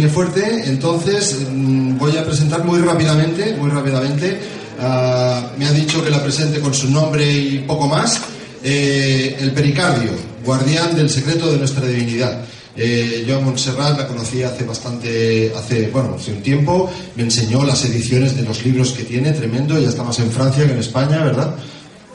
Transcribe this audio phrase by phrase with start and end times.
[0.00, 4.38] viene fuerte, entonces mm, voy a presentar muy rápidamente, muy rápidamente.
[4.80, 8.18] Ah, me ha dicho que la presente con su nombre y poco más.
[8.64, 10.12] Eh, el pericardio,
[10.42, 12.44] guardián del secreto de nuestra divinidad.
[12.74, 16.90] Eh, yo a Montserrat la conocí hace bastante, hace, bueno, hace un tiempo.
[17.16, 19.78] Me enseñó las ediciones de los libros que tiene, tremendo.
[19.78, 21.54] Ya está más en Francia que en España, ¿verdad?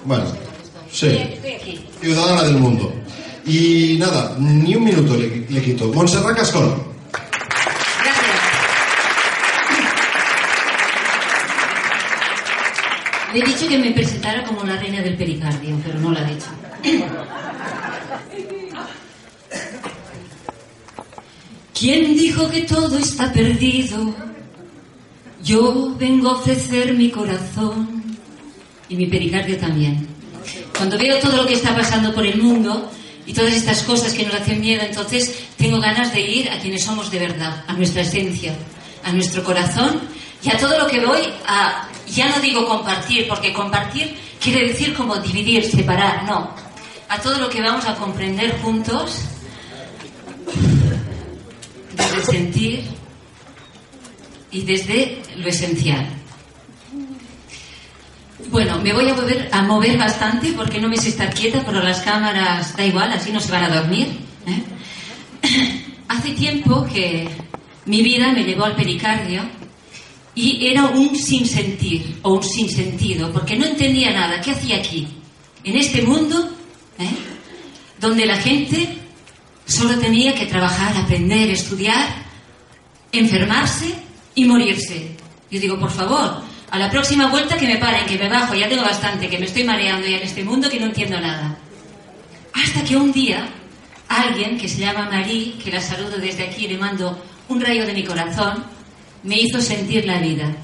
[0.06, 0.26] Bueno,
[0.92, 1.20] sí.
[2.02, 2.92] Ciudadana del mundo.
[3.46, 5.94] Y nada, ni un minuto le, le quito.
[5.94, 6.85] Montserrat Cascón.
[13.36, 16.24] Le he dicho que me presentara como la reina del pericardio, pero no lo ha
[16.24, 16.46] dicho.
[21.78, 24.16] ¿Quién dijo que todo está perdido?
[25.44, 28.04] Yo vengo a ofrecer mi corazón
[28.88, 30.08] y mi pericardio también.
[30.78, 32.90] Cuando veo todo lo que está pasando por el mundo
[33.26, 36.86] y todas estas cosas que nos hacen miedo, entonces tengo ganas de ir a quienes
[36.86, 38.56] somos de verdad, a nuestra esencia,
[39.04, 40.00] a nuestro corazón
[40.42, 44.94] y a todo lo que voy a, ya no digo compartir, porque compartir quiere decir
[44.94, 46.52] como dividir, separar, no.
[47.10, 49.22] A todo lo que vamos a comprender juntos,
[51.96, 52.84] desde sentir
[54.52, 56.08] y desde lo esencial.
[58.50, 61.82] Bueno, me voy a mover, a mover bastante porque no me sé estar quieta, pero
[61.82, 64.20] las cámaras da igual, así no se van a dormir.
[64.46, 65.82] ¿eh?
[66.08, 67.28] Hace tiempo que
[67.86, 69.44] mi vida me llevó al pericardio
[70.36, 74.42] y era un sinsentido o un sinsentido, porque no entendía nada.
[74.42, 75.08] ¿Qué hacía aquí?
[75.64, 76.50] En este mundo,
[77.00, 77.10] ¿eh?
[78.00, 78.98] donde la gente
[79.66, 82.08] solo tenía que trabajar, aprender, estudiar,
[83.12, 83.96] enfermarse
[84.36, 85.16] y morirse.
[85.50, 88.68] Yo digo, por favor, a la próxima vuelta que me paren, que me bajo, ya
[88.68, 91.58] tengo bastante, que me estoy mareando ya en este mundo que no entiendo nada.
[92.54, 93.48] Hasta que un día
[94.10, 97.94] alguien que se llama Marie, que la saludo desde aquí, le mando un rayo de
[97.94, 98.75] mi corazón,
[99.26, 100.56] me hizo sentir la vida.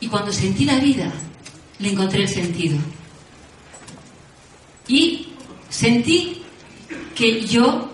[0.00, 1.10] Y cuando sentí la vida,
[1.78, 2.76] le encontré el sentido.
[4.88, 5.28] Y
[5.68, 6.42] sentí
[7.14, 7.90] que yo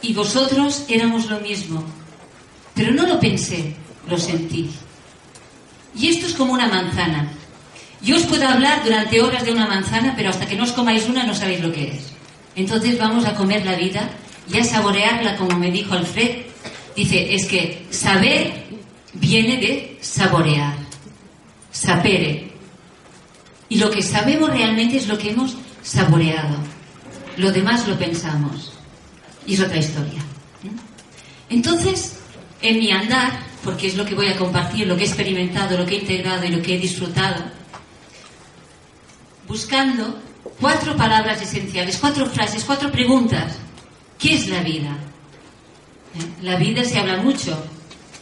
[0.00, 1.84] y vosotros éramos lo mismo.
[2.74, 3.74] Pero no lo pensé,
[4.08, 4.70] lo sentí.
[5.96, 7.32] Y esto es como una manzana.
[8.00, 11.08] Yo os puedo hablar durante horas de una manzana, pero hasta que no os comáis
[11.08, 12.12] una no sabéis lo que es.
[12.54, 14.08] Entonces vamos a comer la vida
[14.50, 16.49] y a saborearla, como me dijo Alfred,
[16.96, 18.64] Dice, es que saber
[19.14, 20.74] viene de saborear,
[21.70, 22.50] sapere.
[23.68, 26.56] Y lo que sabemos realmente es lo que hemos saboreado.
[27.36, 28.72] Lo demás lo pensamos.
[29.46, 30.22] Y es otra historia.
[31.48, 32.18] Entonces,
[32.62, 35.86] en mi andar, porque es lo que voy a compartir, lo que he experimentado, lo
[35.86, 37.44] que he integrado y lo que he disfrutado,
[39.48, 40.20] buscando
[40.60, 43.56] cuatro palabras esenciales, cuatro frases, cuatro preguntas.
[44.18, 44.96] ¿Qué es la vida?
[46.42, 47.56] La vida se habla mucho.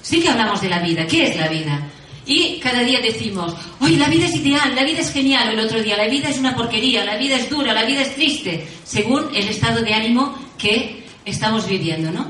[0.02, 1.06] Sí que hablamos de la vida.
[1.06, 1.88] ¿Qué es la vida?
[2.28, 5.82] Y cada día decimos, hoy la vida es ideal, la vida es genial, el otro
[5.82, 9.34] día la vida es una porquería, la vida es dura, la vida es triste, según
[9.34, 12.26] el estado de ánimo que estamos viviendo, ¿no?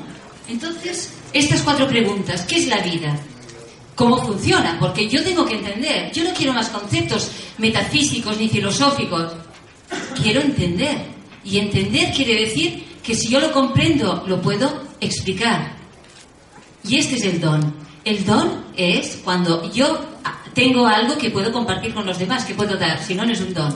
[0.48, 3.18] Entonces, estas cuatro preguntas, ¿qué es la vida?
[3.96, 4.76] ¿Cómo funciona?
[4.78, 9.32] Porque yo tengo que entender, yo no quiero más conceptos metafísicos ni filosóficos,
[10.22, 10.96] quiero entender.
[11.42, 15.76] Y entender quiere decir que si yo lo comprendo, lo puedo explicar.
[16.84, 17.74] Y este es el don.
[18.04, 20.00] El don es cuando yo
[20.54, 23.40] tengo algo que puedo compartir con los demás, que puedo dar, si no, no es
[23.40, 23.72] un don.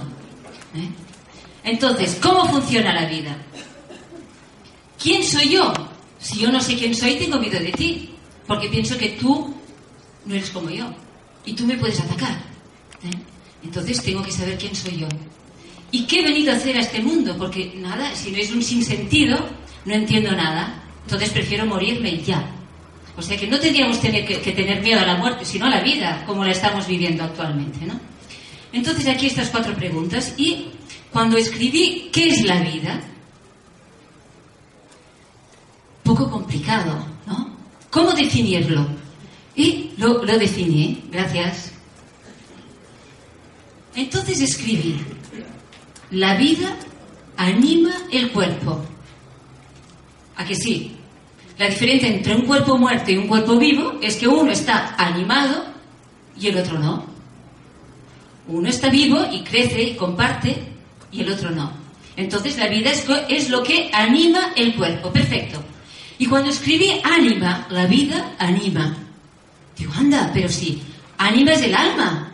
[0.74, 0.88] ¿eh?
[1.64, 3.36] Entonces, ¿cómo funciona la vida?
[5.02, 5.72] ¿quién soy yo?
[6.18, 8.10] Si yo no sé quién soy, tengo miedo de ti,
[8.46, 9.52] porque pienso que tú
[10.24, 10.86] no eres como yo
[11.44, 12.32] y tú me puedes atacar.
[13.02, 13.10] ¿eh?
[13.64, 15.08] Entonces tengo que saber quién soy yo.
[15.90, 17.36] ¿Y qué he venido a hacer a este mundo?
[17.36, 19.36] Porque nada, si no es un sinsentido,
[19.84, 20.81] no entiendo nada.
[21.04, 22.44] Entonces prefiero morirme ya.
[23.16, 25.70] O sea que no tendríamos tener que, que, tener miedo a la muerte, sino a
[25.70, 28.00] la vida, como la estamos viviendo actualmente, ¿no?
[28.72, 30.34] Entonces aquí estas cuatro preguntas.
[30.38, 30.68] Y
[31.12, 33.00] cuando escribí ¿qué es la vida?
[36.02, 37.56] Poco complicado, ¿no?
[37.90, 38.88] ¿Cómo definirlo?
[39.54, 41.72] Y lo, lo definí, gracias.
[43.94, 44.96] Entonces escribí,
[46.10, 46.74] la vida
[47.36, 48.82] anima el cuerpo.
[50.36, 50.96] ¿A que sí?
[51.58, 55.64] La diferencia entre un cuerpo muerto y un cuerpo vivo es que uno está animado
[56.38, 57.04] y el otro no.
[58.48, 60.56] Uno está vivo y crece y comparte
[61.12, 61.72] y el otro no.
[62.16, 62.90] Entonces la vida
[63.28, 65.12] es, lo que anima el cuerpo.
[65.12, 65.62] Perfecto.
[66.18, 68.96] Y cuando escribí anima, la vida anima.
[69.76, 70.82] Digo, anda, pero sí,
[71.18, 72.32] anima es el alma.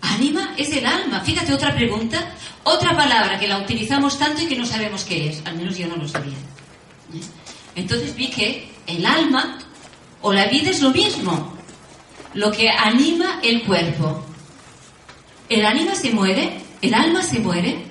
[0.00, 1.20] Anima es el alma.
[1.20, 5.42] Fíjate otra pregunta, otra palabra que la utilizamos tanto y que no sabemos qué es.
[5.46, 6.36] Al menos yo no lo sabía.
[7.14, 7.20] ¿Eh?
[7.76, 9.58] Entonces vi que el alma
[10.22, 11.54] o la vida es lo mismo.
[12.34, 14.24] Lo que anima el cuerpo.
[15.48, 16.60] ¿El ánima se muere?
[16.80, 17.84] ¿El alma se muere?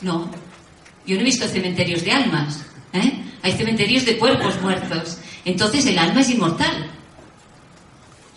[0.00, 0.30] No.
[1.06, 2.60] Yo no he visto cementerios de almas.
[2.92, 3.22] ¿eh?
[3.42, 5.18] Hay cementerios de cuerpos muertos.
[5.44, 6.90] Entonces el alma es inmortal.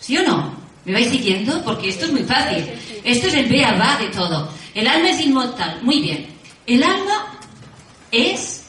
[0.00, 0.55] ¿Sí o no?
[0.86, 1.62] ¿Me vais siguiendo?
[1.64, 2.64] Porque esto es muy fácil.
[3.02, 4.48] Esto es el ve va de todo.
[4.72, 5.80] El alma es inmortal.
[5.82, 6.28] Muy bien.
[6.64, 7.38] El alma
[8.12, 8.62] es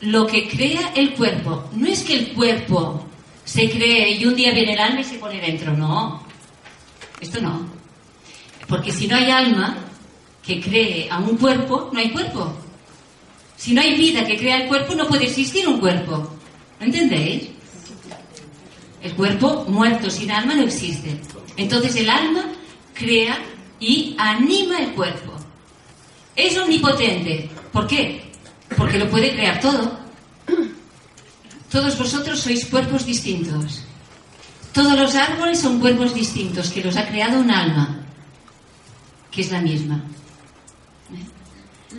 [0.00, 1.70] lo que crea el cuerpo.
[1.72, 3.06] No es que el cuerpo
[3.44, 5.72] se cree y un día viene el alma y se pone dentro.
[5.72, 6.24] No.
[7.20, 7.64] Esto no.
[8.66, 9.76] Porque si no hay alma
[10.44, 12.52] que cree a un cuerpo, no hay cuerpo.
[13.56, 16.28] Si no hay vida que crea el cuerpo, no puede existir un cuerpo.
[16.80, 17.50] ¿Entendéis?
[19.00, 21.20] El cuerpo muerto sin alma no existe.
[21.56, 22.44] Entonces el alma
[22.94, 23.38] crea
[23.78, 25.32] y anima el cuerpo.
[26.34, 27.50] Es omnipotente.
[27.72, 28.32] ¿Por qué?
[28.76, 29.98] Porque lo puede crear todo.
[31.70, 33.84] Todos vosotros sois cuerpos distintos.
[34.72, 38.00] Todos los árboles son cuerpos distintos que los ha creado un alma,
[39.30, 40.02] que es la misma.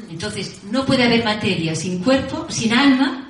[0.10, 3.30] Entonces, no puede haber materia sin cuerpo, sin alma,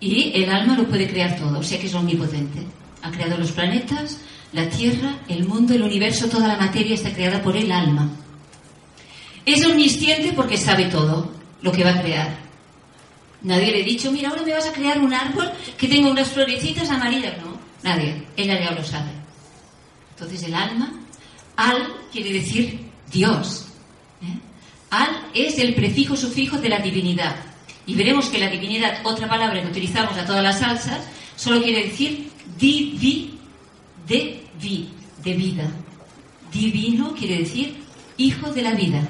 [0.00, 2.66] y el alma lo puede crear todo, o sea que es omnipotente.
[3.02, 4.18] Ha creado los planetas,
[4.52, 8.10] la Tierra, el mundo, el universo, toda la materia está creada por el alma.
[9.46, 11.32] Es omnisciente porque sabe todo
[11.62, 12.38] lo que va a crear.
[13.42, 16.28] Nadie le ha dicho, mira, ahora me vas a crear un árbol que tenga unas
[16.28, 17.34] florecitas amarillas.
[17.38, 18.26] No, nadie.
[18.36, 19.10] Ella ya lo sabe.
[20.10, 20.92] Entonces el alma,
[21.56, 22.80] al quiere decir
[23.10, 23.66] Dios.
[24.22, 24.38] ¿eh?
[24.90, 27.36] Al es el prefijo sufijo de la divinidad.
[27.86, 31.00] Y veremos que la divinidad, otra palabra que utilizamos a todas las salsas,
[31.36, 33.38] solo quiere decir divi,
[34.06, 34.90] de vi,
[35.22, 35.70] de vida.
[36.52, 37.76] Divino quiere decir
[38.16, 39.06] hijo de la vida.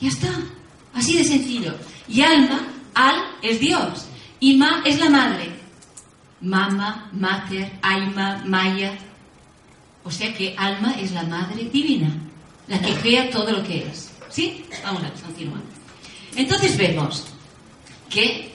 [0.00, 0.28] Ya está.
[0.94, 1.74] Así de sencillo.
[2.08, 4.06] Y alma, al es Dios.
[4.40, 5.50] Y ma es la madre.
[6.40, 8.96] Mama, mater, aima, maya.
[10.04, 12.10] O sea que alma es la madre divina,
[12.66, 14.10] la que crea todo lo que es.
[14.30, 14.64] ¿Sí?
[14.82, 15.60] Vamos a continuar.
[16.36, 17.26] Entonces vemos
[18.08, 18.52] que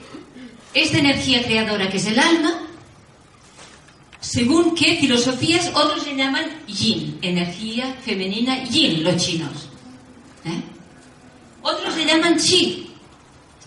[0.72, 2.63] esta energía creadora que es el alma,
[4.24, 9.68] según qué filosofías, otros le llaman yin, energía femenina yin, los chinos.
[10.46, 10.62] ¿Eh?
[11.60, 12.90] Otros le llaman chi,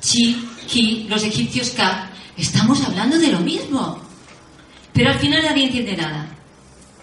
[0.01, 0.35] chi,
[0.67, 2.09] ki, los egipcios ka.
[2.35, 4.01] Estamos hablando de lo mismo.
[4.93, 6.27] Pero al final nadie entiende nada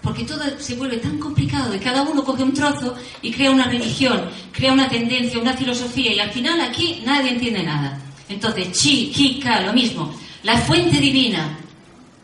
[0.01, 3.65] porque todo se vuelve tan complicado y cada uno coge un trozo y crea una
[3.65, 7.99] religión, crea una tendencia, una filosofía y al final aquí nadie entiende nada.
[8.29, 10.13] Entonces, chi, ki, ka, lo mismo.
[10.43, 11.57] La fuente divina,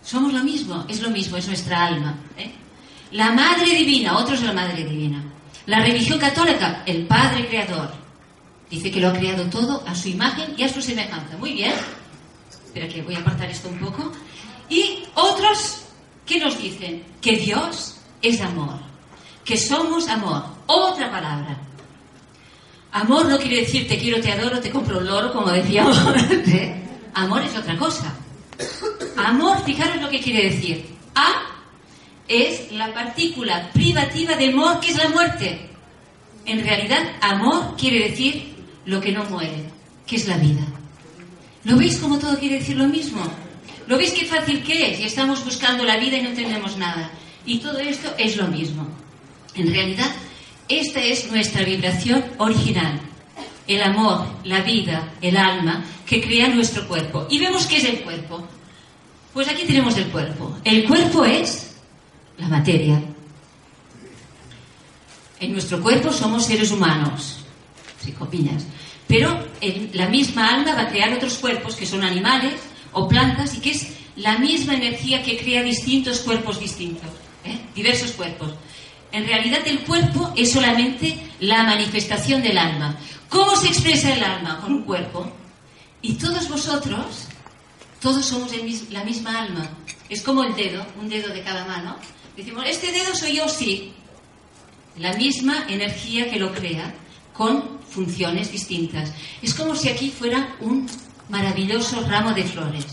[0.03, 2.17] somos lo mismo, es lo mismo, es nuestra alma.
[2.37, 2.51] ¿eh?
[3.11, 5.23] La madre divina, otro es la madre divina.
[5.65, 7.91] La religión católica, el Padre Creador.
[8.69, 11.37] Dice que lo ha creado todo a su imagen y a su semejanza.
[11.37, 11.73] Muy bien.
[12.65, 14.11] Espera que voy a apartar esto un poco.
[14.69, 15.81] Y otros
[16.31, 17.03] ¿Qué nos dicen?
[17.19, 18.79] Que Dios es amor,
[19.43, 20.43] que somos amor.
[20.65, 21.57] Otra palabra.
[22.93, 26.71] Amor no quiere decir te quiero, te adoro, te compro un loro, como antes.
[27.13, 28.13] Amor es otra cosa.
[29.27, 30.85] Amor, fijaros lo que quiere decir.
[31.15, 31.51] A
[32.27, 35.69] es la partícula privativa de amor, que es la muerte.
[36.45, 39.65] En realidad, amor quiere decir lo que no muere,
[40.07, 40.65] que es la vida.
[41.63, 43.21] ¿Lo veis como todo quiere decir lo mismo?
[43.87, 44.99] ¿Lo veis qué fácil que es?
[44.99, 47.11] Y estamos buscando la vida y no tenemos nada.
[47.45, 48.87] Y todo esto es lo mismo.
[49.55, 50.09] En realidad,
[50.69, 53.01] esta es nuestra vibración original.
[53.67, 57.27] el amor, la vida, el alma que crea nuestro cuerpo.
[57.29, 58.45] Y vemos qué es el cuerpo.
[59.33, 60.57] Pues aquí tenemos el cuerpo.
[60.63, 61.71] El cuerpo es
[62.37, 63.01] la materia.
[65.39, 67.37] En nuestro cuerpo somos seres humanos,
[67.99, 68.63] psicopiñas.
[69.07, 69.45] Pero
[69.93, 72.53] la misma alma va a crear otros cuerpos que son animales
[72.93, 77.09] o plantas y que es la misma energía que crea distintos cuerpos distintos,
[77.43, 77.59] ¿eh?
[77.73, 78.53] diversos cuerpos.
[79.11, 82.97] En realidad el cuerpo es solamente la manifestación del alma.
[83.29, 84.59] ¿Cómo se expresa el alma?
[84.61, 85.29] Con un cuerpo.
[86.01, 87.27] Y todos vosotros,
[88.01, 88.51] todos somos
[88.89, 89.69] la misma alma.
[90.09, 91.97] Es como el dedo, un dedo de cada mano.
[92.35, 93.93] Decimos, este dedo soy yo, sí.
[94.97, 96.93] La misma energía que lo crea,
[97.33, 99.13] con funciones distintas.
[99.41, 100.87] Es como si aquí fuera un
[101.29, 102.85] maravilloso ramo de flores.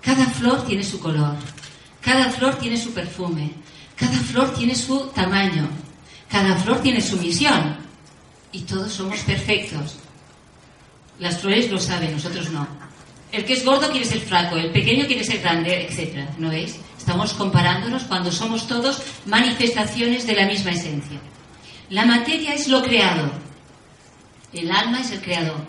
[0.00, 1.36] Cada flor tiene su color,
[2.00, 3.52] cada flor tiene su perfume,
[3.94, 5.68] cada flor tiene su tamaño,
[6.28, 7.76] cada flor tiene su misión
[8.50, 9.96] y todos somos perfectos.
[11.20, 12.66] Las flores lo saben, nosotros no.
[13.32, 16.28] El que es gordo quiere ser flaco, el pequeño quiere ser grande, etc.
[16.38, 16.76] ¿No veis?
[16.98, 21.18] Estamos comparándonos cuando somos todos manifestaciones de la misma esencia.
[21.88, 23.32] La materia es lo creado,
[24.52, 25.66] el alma es el creador.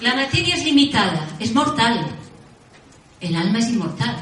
[0.00, 2.06] La materia es limitada, es mortal,
[3.20, 4.16] el alma es inmortal.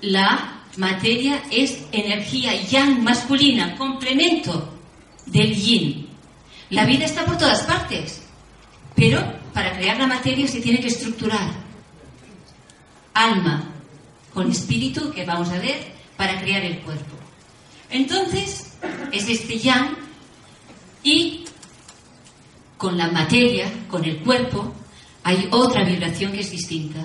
[0.00, 4.72] La materia es energía yang masculina, complemento
[5.26, 6.08] del yin.
[6.70, 8.19] La vida está por todas partes,
[8.94, 11.50] pero para crear la materia se tiene que estructurar.
[13.14, 13.70] Alma
[14.32, 17.16] con espíritu, que vamos a ver, para crear el cuerpo.
[17.90, 18.72] Entonces,
[19.12, 19.96] es este yang
[21.02, 21.44] y
[22.76, 24.72] con la materia, con el cuerpo,
[25.22, 27.04] hay otra vibración que es distinta.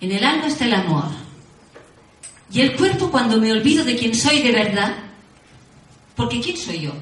[0.00, 1.06] En el alma está el amor.
[2.52, 4.94] Y el cuerpo cuando me olvido de quién soy de verdad,
[6.14, 6.92] porque ¿quién soy yo?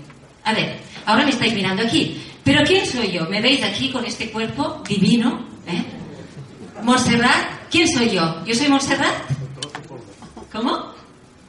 [0.45, 3.27] A ver, ahora me estáis mirando aquí, pero ¿quién soy yo?
[3.27, 5.47] ¿Me veis aquí con este cuerpo divino?
[5.67, 5.85] ¿Eh?
[6.83, 7.69] ¿Montserrat?
[7.71, 8.45] ¿Quién soy yo?
[8.45, 9.15] ¿Yo soy Montserrat?
[10.53, 10.93] ¿Cómo?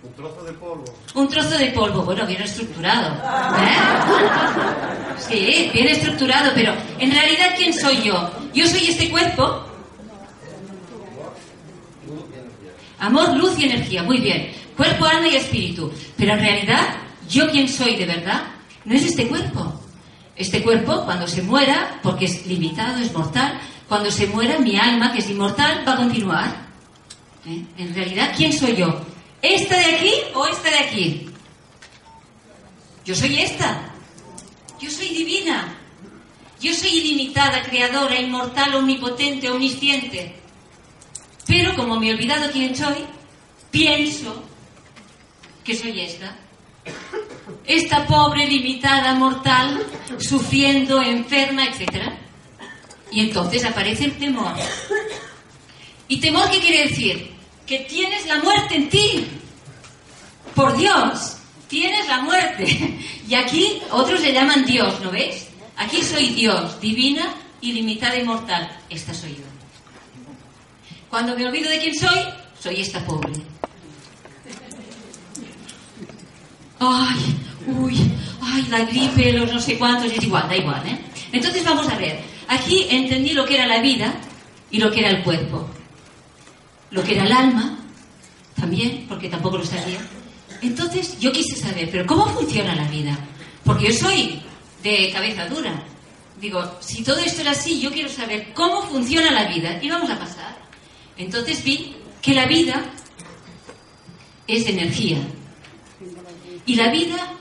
[0.03, 0.85] Un trozo de polvo.
[1.15, 3.15] Un trozo de polvo, bueno, bien estructurado.
[3.57, 3.75] ¿eh?
[5.17, 8.31] Sí, bien estructurado, pero en realidad, ¿quién soy yo?
[8.53, 9.65] Yo soy este cuerpo.
[12.99, 14.51] Amor, luz y energía, muy bien.
[14.77, 15.91] Cuerpo, alma y espíritu.
[16.17, 16.95] Pero en realidad,
[17.27, 18.43] ¿yo quién soy de verdad?
[18.85, 19.79] No es este cuerpo.
[20.35, 25.13] Este cuerpo, cuando se muera, porque es limitado, es mortal, cuando se muera, mi alma,
[25.13, 26.67] que es inmortal, va a continuar.
[27.45, 27.63] ¿Eh?
[27.77, 29.01] En realidad, ¿quién soy yo?
[29.41, 31.29] ¿Esta de aquí o esta de aquí?
[33.05, 33.89] Yo soy esta.
[34.79, 35.77] Yo soy divina.
[36.59, 40.35] Yo soy ilimitada, creadora, inmortal, omnipotente, omnisciente.
[41.45, 43.05] Pero como me he olvidado quién soy,
[43.69, 44.43] pienso
[45.63, 46.37] que soy esta.
[47.65, 49.85] Esta pobre, limitada, mortal,
[50.19, 52.11] sufriendo, enferma, etc.
[53.11, 54.53] Y entonces aparece el temor.
[56.07, 57.33] ¿Y temor qué quiere decir?
[57.65, 59.27] que tienes la muerte en ti.
[60.55, 61.37] Por Dios,
[61.67, 62.99] tienes la muerte.
[63.27, 65.47] Y aquí otros le llaman Dios, ¿no ves?
[65.77, 68.69] Aquí soy Dios, divina, ilimitada y mortal.
[68.89, 69.45] Esta soy yo.
[71.09, 72.19] Cuando me olvido de quién soy,
[72.59, 73.31] soy esta pobre.
[76.91, 77.35] Ay,
[77.67, 78.11] uy,
[78.41, 80.99] ay, la gripe, los no sé cuántos, es igual, da igual, ¿eh?
[81.31, 82.19] Entonces vamos a ver.
[82.47, 84.13] Aquí entendí lo que era la vida
[84.69, 85.69] y lo que era el cuerpo
[86.93, 87.77] lo que era el alma,
[88.55, 89.99] también, porque tampoco lo sabía.
[90.61, 93.17] Entonces yo quise saber, pero ¿cómo funciona la vida?
[93.65, 94.41] Porque yo soy
[94.83, 95.83] de cabeza dura.
[96.39, 99.79] Digo, si todo esto era así, yo quiero saber cómo funciona la vida.
[99.81, 100.55] Y vamos a pasar.
[101.17, 102.83] Entonces vi que la vida
[104.47, 105.17] es energía.
[106.65, 107.33] Y la vida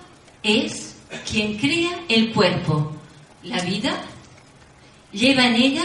[0.43, 0.97] es
[1.31, 2.93] quien crea el cuerpo.
[3.45, 4.00] La vida
[5.12, 5.85] lleva en ella,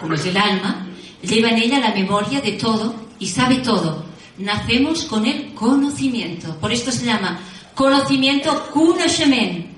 [0.00, 0.86] como es el alma,
[1.22, 4.04] lleva en ella la memoria de todo y sabe todo.
[4.38, 6.56] Nacemos con el conocimiento.
[6.58, 7.40] Por esto se llama
[7.74, 9.68] conocimiento conocimiento,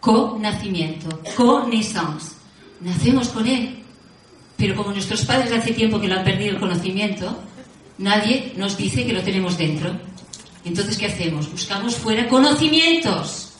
[0.00, 2.32] co-nacimiento, connaissance.
[2.80, 3.76] Nacemos con él.
[4.56, 7.42] Pero como nuestros padres hace tiempo que lo han perdido el conocimiento,
[7.98, 10.09] nadie nos dice que lo tenemos dentro.
[10.64, 11.50] Entonces, ¿qué hacemos?
[11.50, 13.54] Buscamos fuera conocimientos.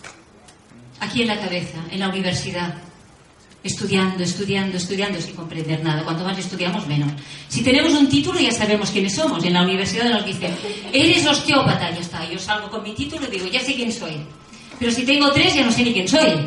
[1.00, 2.74] Aquí en la cabeza, en la universidad
[3.62, 6.04] estudiando, estudiando, estudiando sin comprender nada.
[6.04, 7.12] Cuanto más estudiamos, menos.
[7.48, 9.44] Si tenemos un título, ya sabemos quiénes somos.
[9.44, 10.54] En la universidad nos dicen,
[10.92, 12.30] eres osteópata, ya está.
[12.30, 14.16] Yo salgo con mi título y digo, ya sé quién soy.
[14.78, 16.46] Pero si tengo tres, ya no sé ni quién soy.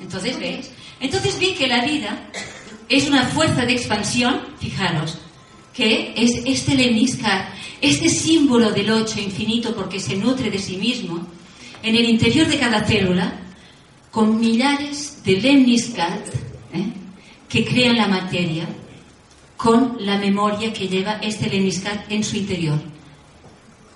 [0.00, 0.70] Entonces, ¿ves?
[1.00, 2.30] Entonces vi que la vida
[2.88, 5.18] es una fuerza de expansión, fijaros,
[5.76, 7.52] que es este lemiscar,
[7.82, 11.26] este símbolo del ocho infinito porque se nutre de sí mismo,
[11.82, 13.40] en el interior de cada célula
[14.10, 16.26] con millares de lemniscat
[16.72, 16.86] ¿eh?
[17.48, 18.66] que crean la materia
[19.58, 22.78] con la memoria que lleva este lemniscat en su interior.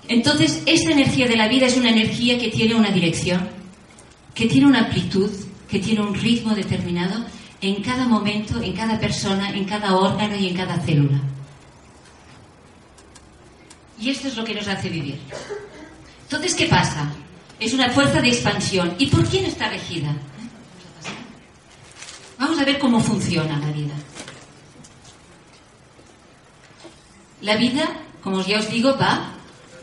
[0.08, 3.48] Entonces, esta energía de la vida es una energía que tiene una dirección,
[4.34, 5.30] que tiene una amplitud,
[5.68, 7.24] que tiene un ritmo determinado
[7.60, 11.20] en cada momento, en cada persona, en cada órgano y en cada célula.
[14.00, 15.18] Y esto es lo que nos hace vivir.
[16.22, 17.10] Entonces, ¿qué pasa?
[17.58, 18.94] Es una fuerza de expansión.
[18.98, 20.14] ¿Y por quién está regida?
[22.38, 23.94] Vamos a ver cómo funciona la vida.
[27.42, 27.88] La vida,
[28.22, 29.32] como ya os digo, va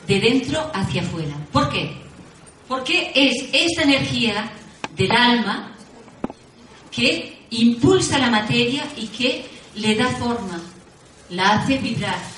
[0.07, 1.36] de dentro hacia afuera.
[1.51, 1.97] ¿Por qué?
[2.67, 4.51] Porque es esta energía
[4.95, 5.75] del alma
[6.89, 9.45] que impulsa la materia y que
[9.75, 10.59] le da forma,
[11.29, 12.37] la hace vibrar.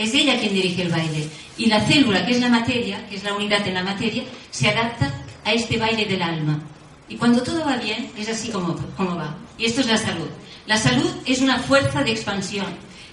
[0.00, 1.28] Es ella quien dirige el baile.
[1.58, 4.70] Y la célula, que es la materia, que es la unidad en la materia, se
[4.70, 5.12] adapta
[5.44, 6.58] a este baile del alma.
[7.06, 9.36] Y cuando todo va bien, es así como, como va.
[9.58, 10.28] Y esto es la salud.
[10.66, 12.64] La salud es una fuerza de expansión,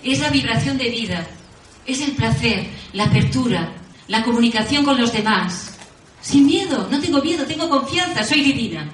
[0.01, 1.27] es la vibración de vida,
[1.85, 3.73] es el placer, la apertura,
[4.07, 5.73] la comunicación con los demás.
[6.21, 8.89] Sin miedo, no tengo miedo, tengo confianza, soy divina.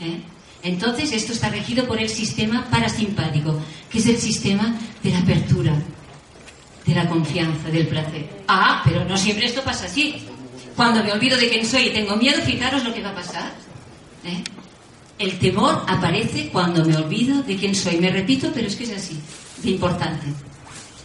[0.00, 0.20] ¿Eh?
[0.64, 3.56] Entonces esto está regido por el sistema parasimpático,
[3.88, 5.80] que es el sistema de la apertura,
[6.86, 8.28] de la confianza, del placer.
[8.46, 10.24] Ah, pero no siempre esto pasa así.
[10.76, 13.52] Cuando me olvido de quién soy y tengo miedo, fijaros lo que va a pasar.
[14.24, 14.42] ¿Eh?
[15.18, 17.96] El temor aparece cuando me olvido de quién soy.
[17.96, 19.18] Me repito, pero es que es así,
[19.62, 20.26] de importante.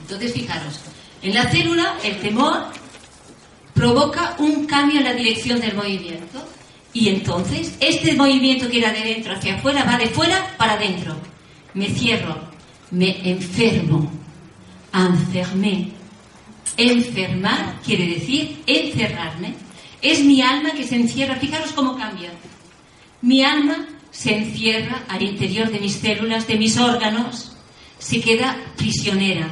[0.01, 0.79] Entonces, fijaros,
[1.21, 2.65] en la célula el temor
[3.73, 6.45] provoca un cambio en la dirección del movimiento
[6.93, 11.15] y entonces este movimiento que era de dentro hacia afuera va de fuera para adentro.
[11.73, 12.37] Me cierro,
[12.91, 14.11] me enfermo,
[14.93, 15.89] enfermé.
[16.77, 19.53] Enfermar quiere decir encerrarme.
[20.01, 21.35] Es mi alma que se encierra.
[21.35, 22.31] Fijaros cómo cambia.
[23.21, 27.51] Mi alma se encierra al interior de mis células, de mis órganos,
[27.97, 29.47] se queda prisionera,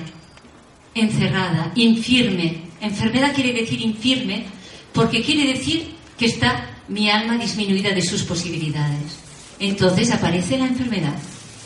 [0.96, 2.64] encerrada, infirme.
[2.82, 4.46] Enfermedad quiere decir infirme
[4.92, 9.20] porque quiere decir que está mi alma disminuida de sus posibilidades.
[9.60, 11.16] Entonces aparece la enfermedad.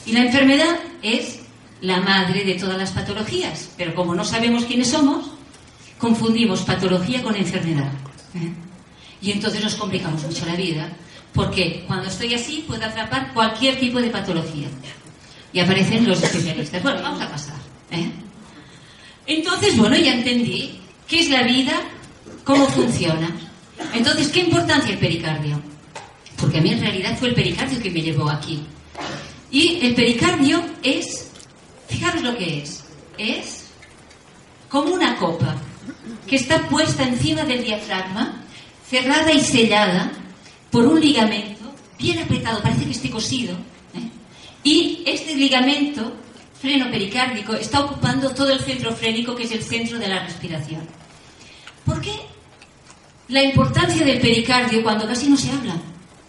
[0.06, 1.40] Y la enfermedad es
[1.84, 3.70] la madre de todas las patologías.
[3.78, 5.26] Pero como no sabemos quiénes somos,
[5.98, 7.92] confundimos patología con enfermedad.
[8.36, 8.52] ¿eh?
[9.22, 10.90] Y entonces nos complicamos mucho la vida.
[11.34, 14.68] Porque cuando estoy así puedo atrapar cualquier tipo de patología.
[15.52, 16.82] Y aparecen los especialistas.
[16.82, 17.58] Bueno, vamos a pasar.
[17.92, 18.12] ¿eh?
[19.28, 21.82] Entonces, bueno, ya entendí qué es la vida,
[22.46, 23.30] cómo funciona.
[23.94, 25.62] Entonces, ¿qué importancia el pericardio?
[26.38, 28.64] Porque a mí en realidad fue el pericardio que me llevó aquí.
[29.52, 31.30] Y el pericardio es,
[31.94, 32.84] fijaros lo que es,
[33.18, 33.66] es
[34.70, 35.56] como una copa
[36.28, 38.42] que está puesta encima del diafragma,
[38.90, 40.12] cerrada y sellada
[40.72, 43.54] por un ligamento bien apretado, parece que esté cosido.
[43.94, 44.10] ¿eh?
[44.64, 46.16] Y este ligamento
[46.60, 50.82] freno pericárdico está ocupando todo el centro frénico, que es el centro de la respiración.
[51.86, 52.14] ¿Por qué
[53.28, 55.76] la importancia del pericardio cuando casi no se habla?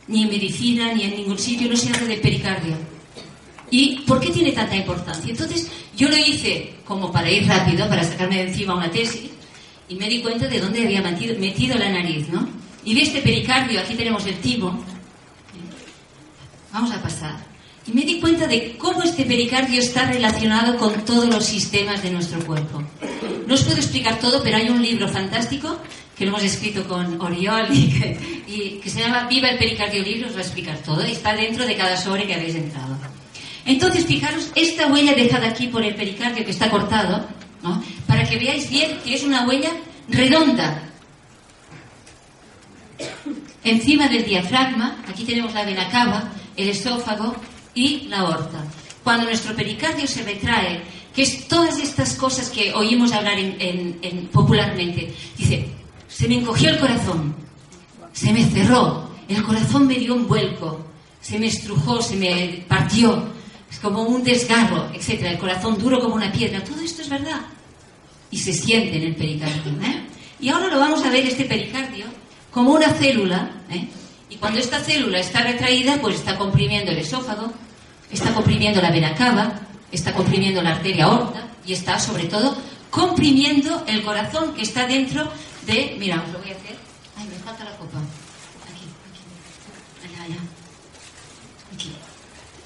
[0.08, 2.93] Ni en medicina, ni en ningún sitio no se habla del pericardio.
[3.76, 5.32] ¿Y por qué tiene tanta importancia?
[5.32, 9.28] Entonces, yo lo hice como para ir rápido, para sacarme de encima una tesis,
[9.88, 12.48] y me di cuenta de dónde había metido, la nariz, ¿no?
[12.84, 14.80] Y de este pericardio, aquí tenemos el timo.
[16.72, 17.34] Vamos a pasar.
[17.84, 22.12] Y me di cuenta de cómo este pericardio está relacionado con todos los sistemas de
[22.12, 22.80] nuestro cuerpo.
[23.48, 25.80] No os puedo explicar todo, pero hay un libro fantástico
[26.16, 30.34] que lo hemos escrito con Oriol y que, se llama Viva el pericardio libre, os
[30.36, 31.04] va a explicar todo.
[31.04, 32.93] Y está dentro de cada sobre que habéis entrado.
[33.66, 37.26] Entonces, fijaros, esta huella dejada aquí por el pericardio que está cortado,
[38.06, 39.70] para que veáis bien que es una huella
[40.08, 40.82] redonda.
[43.62, 47.34] Encima del diafragma, aquí tenemos la vena cava, el esófago,
[47.74, 48.64] y la aorta.
[49.02, 50.82] Cuando nuestro pericardio se retrae,
[51.14, 55.68] que es todas estas cosas que oímos hablar en, popularmente, dice,
[56.08, 57.34] se me encogió el corazón,
[58.12, 60.86] se me cerró, el corazón me dio un vuelco,
[61.20, 63.33] se me estrujó, se me partió,
[63.74, 65.24] es como un desgarro, etc.
[65.24, 67.40] El corazón duro como una piedra, todo esto es verdad.
[68.30, 69.72] Y se siente en el pericardio.
[69.82, 70.06] ¿eh?
[70.38, 72.06] Y ahora lo vamos a ver, este pericardio,
[72.52, 73.88] como una célula, ¿eh?
[74.30, 77.52] y cuando esta célula está retraída, pues está comprimiendo el esófago,
[78.12, 79.60] está comprimiendo la vena cava,
[79.90, 82.56] está comprimiendo la arteria aorta y está sobre todo
[82.90, 85.28] comprimiendo el corazón que está dentro
[85.66, 86.76] de, mira, os lo voy a hacer.
[87.16, 87.98] Ay, me falta la copa.
[88.70, 90.14] Aquí, aquí.
[90.14, 90.40] Allá, allá.
[91.74, 91.92] Aquí.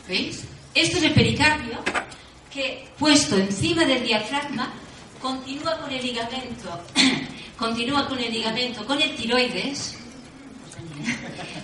[0.06, 0.47] ¿Veis?
[0.78, 1.76] Esto es el pericardio
[2.52, 4.72] que puesto encima del diafragma
[5.20, 6.80] continúa con el ligamento,
[7.58, 9.96] continúa con el ligamento, con el tiroides.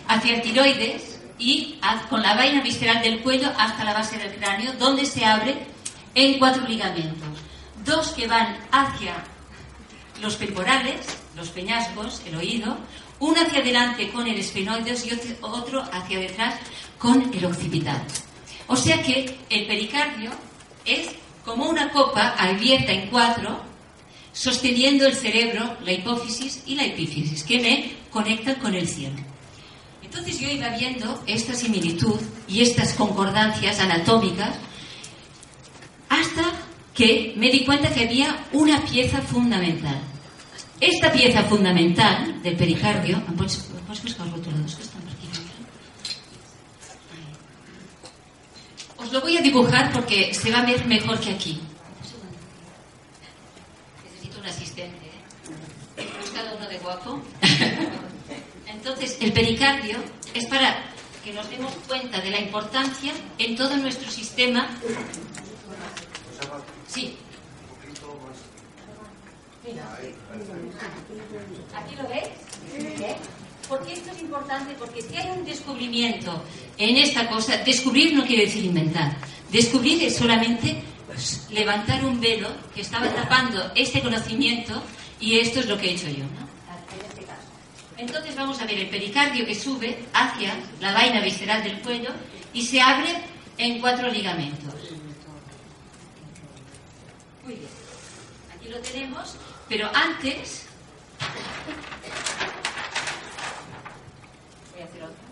[0.09, 1.79] hacia el tiroides y
[2.11, 5.59] con la vaina visceral del cuello hasta la base del cráneo, donde se abre
[6.17, 7.39] en cuatro ligamentos.
[7.85, 9.15] Dos que van hacia
[10.21, 12.79] los pectorales, los peñascos, el oído,
[13.21, 16.57] uno hacia adelante con el esfenoides y otro hacia detrás
[16.99, 18.05] con el occipital.
[18.67, 20.31] O sea que el pericardio
[20.85, 21.09] es
[21.45, 23.61] como una copa abierta en cuatro,
[24.33, 29.17] sosteniendo el cerebro, la hipófisis y la epífisis, que me conectan con el cielo.
[30.03, 34.57] Entonces yo iba viendo esta similitud y estas concordancias anatómicas
[36.09, 36.45] hasta
[36.95, 40.01] que me di cuenta que había una pieza fundamental.
[40.81, 43.69] Esta pieza fundamental del pericardio, ¿puedes,
[44.03, 45.29] buscar los que están aquí?
[48.99, 51.61] Os lo voy a dibujar porque se va a ver mejor que aquí.
[54.03, 55.07] Necesito un asistente.
[55.07, 56.03] ¿eh?
[56.03, 57.23] He buscado uno de guapo.
[58.67, 59.99] Entonces, el pericardio
[60.35, 60.83] es para
[61.23, 64.69] que nos demos cuenta de la importancia en todo nuestro sistema.
[66.89, 67.17] Sí.
[71.73, 72.25] ¿Aquí lo veis?
[73.01, 73.17] ¿Eh?
[73.69, 74.75] ¿Por qué esto es importante?
[74.77, 76.43] Porque si hay un descubrimiento
[76.79, 79.17] en esta cosa, descubrir no quiere decir inventar.
[79.51, 84.83] Descubrir es solamente pues, levantar un velo que estaba tapando este conocimiento
[85.21, 86.25] y esto es lo que he hecho yo.
[86.25, 86.45] ¿no?
[87.97, 92.11] Entonces vamos a ver el pericardio que sube hacia la vaina visceral del cuello
[92.53, 93.09] y se abre
[93.57, 94.75] en cuatro ligamentos.
[97.45, 97.69] Muy bien.
[98.57, 99.37] Aquí lo tenemos,
[99.69, 100.67] pero antes
[104.73, 105.25] voy a hacer otro.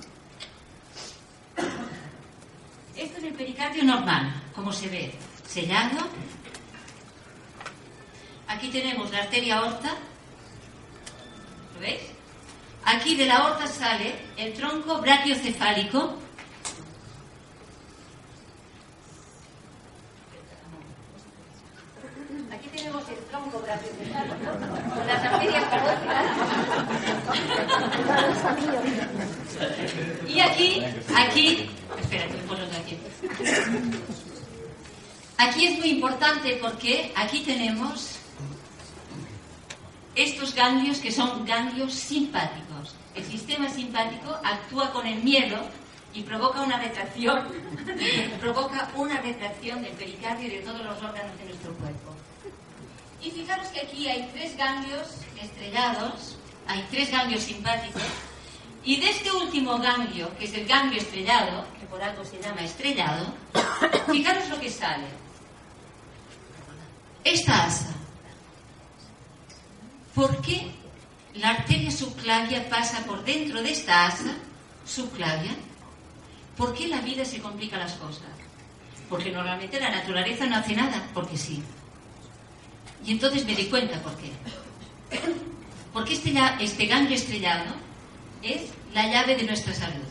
[3.62, 5.14] Pericardio normal, como se ve,
[5.46, 6.00] sellado.
[8.48, 9.94] Aquí tenemos la arteria aorta.
[11.74, 12.00] ¿Lo veis?
[12.84, 16.18] Aquí de la aorta sale el tronco brachiocefálico.
[22.52, 24.34] Aquí tenemos el tronco brachiocefálico
[24.92, 26.26] con las arterias carótidas.
[30.28, 30.82] Y aquí,
[31.14, 31.70] aquí,
[32.00, 32.98] espera, que me de aquí.
[35.38, 38.16] Aquí es muy importante porque aquí tenemos
[40.16, 42.96] estos ganglios que son ganglios simpáticos.
[43.14, 45.58] El sistema simpático actúa con el miedo
[46.12, 47.46] y provoca una retracción,
[48.40, 52.16] provoca una retracción del pericardio y de todos los órganos de nuestro cuerpo.
[53.22, 55.06] Y fijaros que aquí hay tres ganglios
[55.40, 58.02] estrellados, hay tres ganglios simpáticos,
[58.82, 62.62] y de este último ganglio, que es el ganglio estrellado, que por algo se llama
[62.62, 63.32] estrellado,
[64.10, 65.22] fijaros lo que sale.
[67.24, 67.92] Esta asa
[70.14, 70.70] ¿Por qué
[71.34, 74.34] la arteria subclavia pasa por dentro de esta asa
[74.84, 75.52] subclavia?
[76.56, 78.28] ¿Por qué la vida se complica las cosas?
[79.08, 81.62] Porque normalmente la naturaleza no hace nada, porque sí.
[83.06, 84.30] Y entonces me di cuenta por qué.
[85.92, 87.74] Porque este, este ganglio estrellado
[88.42, 88.62] es
[88.94, 90.08] la llave de nuestra salud.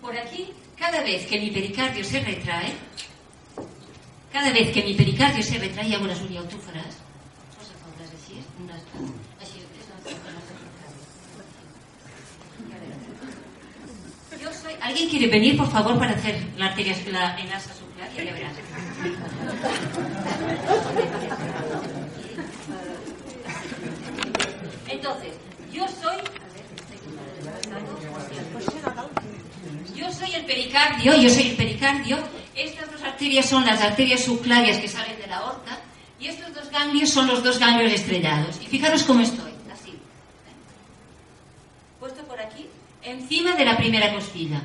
[0.00, 2.72] Por aquí, cada vez que mi pericardio se retrae,
[4.36, 6.98] cada vez que mi pericardio se retrae, hago las uniautófaras,
[14.82, 18.24] ¿Alguien quiere venir, por favor, para hacer la arteria la enlaza subclavia?
[18.24, 18.52] Ya verás.
[24.88, 25.32] Entonces,
[25.72, 26.16] yo soy.
[29.96, 32.45] Yo soy el pericardio, yo soy el pericardio.
[32.56, 35.78] Estas dos arterias son las arterias subclavias que salen de la aorta
[36.18, 38.58] y estos dos ganglios son los dos ganglios estrellados.
[38.62, 39.94] Y fijaros cómo estoy, así.
[42.00, 42.66] Puesto por aquí,
[43.02, 44.62] encima de la primera costilla.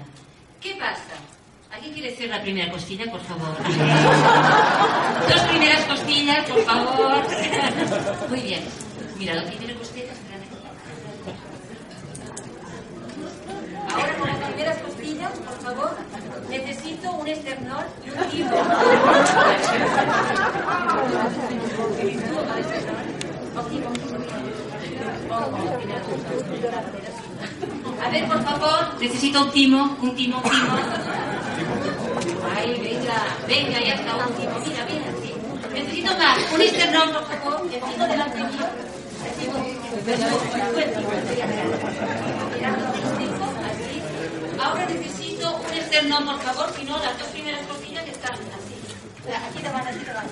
[0.61, 1.01] ¿Qué pasa?
[1.69, 3.57] ¿Alguien quiere decir la primera costilla, por favor?
[5.29, 7.27] Dos primeras costillas, por favor.
[8.29, 8.63] Muy bien.
[9.17, 10.13] Mira, la primera costilla.
[13.93, 15.97] Ahora con las primeras costillas, por favor,
[16.51, 18.51] necesito un esternón y un timo.
[28.03, 30.75] A ver, por favor, necesito un timo, un timo, un timo.
[32.53, 34.59] Ay, venga, venga, ya está, un timo.
[34.65, 35.33] Mira, mira, sí.
[35.73, 38.67] Necesito más, un esternón, por favor, el timo delante mío.
[44.59, 45.20] Ahora necesito
[45.91, 48.75] un esternón, por favor, si no, las dos primeras costillas están así.
[49.27, 50.25] Aquí te van, aquí te van.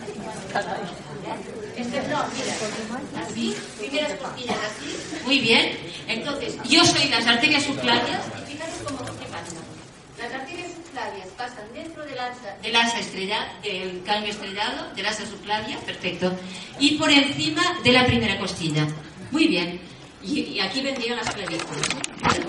[1.75, 3.25] Este no, mira.
[3.25, 4.97] Así, primeras costillas así.
[5.25, 5.77] Muy bien.
[6.07, 9.57] Entonces, yo soy las arterias subclavias y fijaros cómo qué pasa.
[10.17, 15.25] Las arterias subclavias pasan dentro del asa, del asa estrellado, del cambio estrellado, del asa
[15.25, 16.33] subclavia, perfecto,
[16.79, 18.87] y por encima de la primera costilla.
[19.31, 19.81] Muy bien.
[20.23, 21.87] Y, y aquí vendrían las clavículas.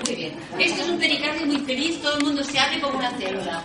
[0.04, 0.35] Muy bien.
[0.59, 3.62] Esto es un pericardio muy feliz, todo el mundo se abre como una célula.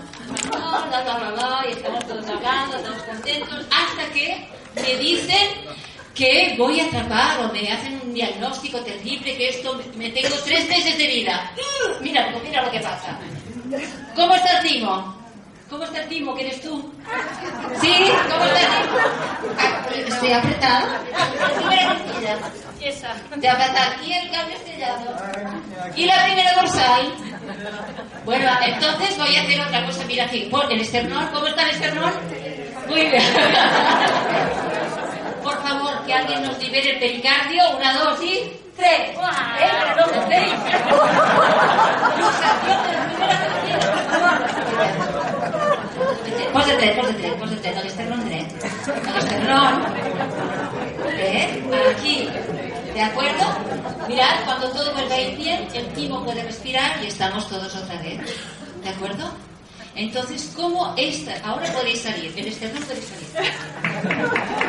[0.51, 0.59] La,
[0.91, 5.47] la, la, la, la, y estamos todos hablando, todos contentos, hasta que me dicen
[6.13, 10.69] que voy a atrapar o me hacen un diagnóstico terrible que esto me tengo tres
[10.69, 11.51] meses de vida.
[12.01, 13.19] Mira, pues mira lo que pasa.
[14.15, 15.24] ¿Cómo está el timo?
[15.69, 16.35] ¿Cómo está el timo?
[16.35, 16.93] ¿Que eres tú?
[17.81, 17.93] ¿Sí?
[18.31, 18.97] ¿Cómo está el timo?
[20.07, 20.87] Estoy apretado.
[21.11, 22.37] La primera costilla.
[22.81, 23.13] Esa.
[23.41, 25.15] Te apretar aquí el cambio estrellado.
[25.95, 27.13] Y la primera dorsal.
[28.25, 30.05] Bueno, entonces voy a hacer otra cosa.
[30.05, 31.27] Mira aquí, Pon el esternón.
[31.33, 32.13] ¿Cómo está el esternón?
[32.87, 33.23] Muy bien.
[35.41, 37.63] Por favor, que alguien nos libere el pericardio.
[37.75, 39.15] Una, dos y tres.
[39.15, 40.51] Venga, no se tres.
[42.15, 45.34] Pulsación de la primera costilla.
[46.55, 47.77] Pos de tres, pos de tres, pos de tres.
[47.77, 48.47] El esternón dret.
[49.17, 49.83] Esternón.
[51.17, 51.63] ¿Eh?
[51.91, 52.29] Aquí.
[52.93, 53.45] ¿De acuerdo?
[54.07, 58.01] Mirad, cuando todo vuelva a ir bien, el timo puede respirar y estamos todos otra
[58.01, 58.21] vez.
[58.81, 59.31] ¿De acuerdo?
[59.95, 61.33] Entonces, ¿cómo esta?
[61.43, 62.31] Ahora podéis salir.
[62.37, 63.27] El esternón puede salir.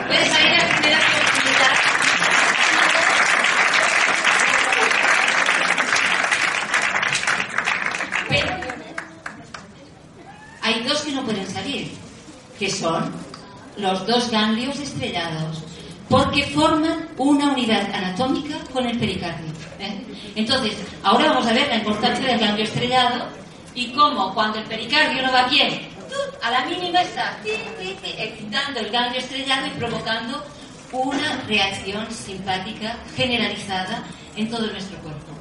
[0.09, 1.86] Puede salir a la primera oportunidad.
[11.17, 11.91] No pueden salir,
[12.59, 13.13] que son
[13.77, 15.63] los dos ganglios estrellados,
[16.09, 19.51] porque forman una unidad anatómica con el pericardio.
[19.81, 20.05] ¿eh?
[20.37, 23.27] Entonces, ahora vamos a ver la importancia del ganglio estrellado
[23.75, 25.89] y cómo cuando el pericardio no va bien,
[26.43, 30.45] a la mínima está excitando el ganglio estrellado y provocando
[30.93, 34.05] una reacción simpática generalizada
[34.37, 35.33] en todo nuestro cuerpo.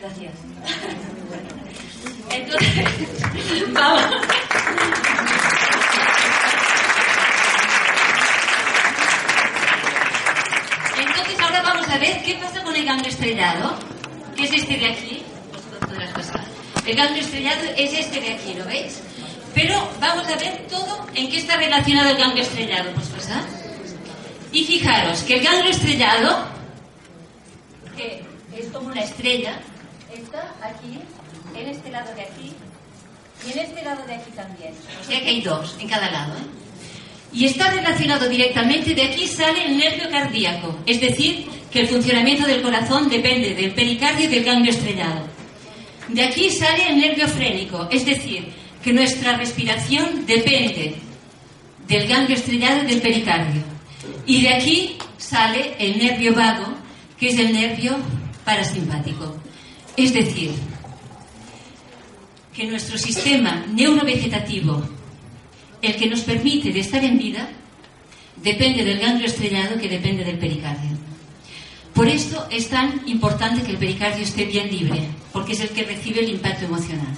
[0.00, 0.32] Gracias.
[2.30, 4.02] Entonces, vamos.
[10.98, 13.74] Entonces ahora vamos a ver qué pasa con el ganglio estrellado,
[14.34, 15.22] que es este de aquí.
[16.86, 19.00] El ganglio estrellado es este de aquí, ¿lo veis?
[19.54, 22.90] Pero vamos a ver todo en qué está relacionado el ganglio estrellado.
[22.92, 23.42] Pues pasar.
[24.52, 26.46] Y fijaros que el ganglio estrellado,
[27.96, 28.24] que
[28.56, 29.58] es como una estrella,
[30.12, 30.98] está aquí,
[31.54, 32.52] en este lado de aquí,
[33.46, 34.74] y en este lado de aquí también.
[35.00, 36.34] O sea que hay dos en cada lado.
[36.36, 36.64] ¿eh?
[37.32, 42.46] Y está relacionado directamente, de aquí sale el nervio cardíaco, es decir, que el funcionamiento
[42.46, 45.26] del corazón depende del pericardio y del ganglio estrellado.
[46.06, 48.46] De aquí sale el nervio frénico, es decir,
[48.80, 50.94] que nuestra respiración depende
[51.88, 53.60] del ganglio estrellado y del pericardio.
[54.24, 56.74] Y de aquí sale el nervio vago,
[57.18, 57.96] que es el nervio
[58.44, 59.36] parasimpático.
[59.96, 60.52] Es decir,
[62.54, 64.80] que nuestro sistema neurovegetativo,
[65.82, 67.48] el que nos permite de estar en vida,
[68.36, 70.93] depende del ganglio estrellado que depende del pericardio.
[71.94, 75.84] Por esto es tan importante que el pericardio esté bien libre, porque es el que
[75.84, 77.14] recibe el impacto emocional.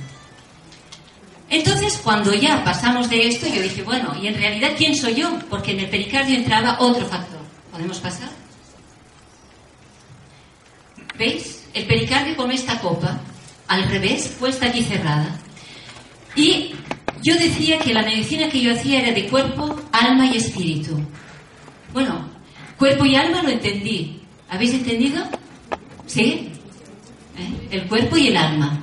[1.48, 5.38] Entonces, cuando ya pasamos de esto, yo dije, bueno, ¿y en realidad quién soy yo?
[5.48, 7.40] Porque en el pericardio entraba otro factor.
[7.70, 8.28] ¿Podemos pasar?
[11.16, 11.64] ¿Veis?
[11.72, 13.20] El pericardio como esta copa,
[13.68, 15.38] al revés, puesta aquí cerrada.
[16.34, 16.74] Y
[17.22, 20.98] yo decía que la medicina que yo hacía era de cuerpo, alma y espíritu.
[21.92, 22.28] Bueno,
[22.76, 24.15] cuerpo y alma lo entendí.
[24.48, 25.24] ¿Habéis entendido?
[26.06, 26.52] ¿Sí?
[27.38, 27.68] ¿Eh?
[27.70, 28.80] El cuerpo y el alma.